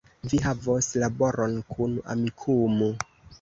[0.29, 2.91] Vi havos laboron kun Amikumu